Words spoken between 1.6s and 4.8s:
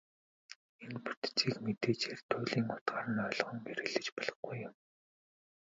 мэдээжээр туйлын утгаар нь ойлгон хэрэглэж болохгүй юм.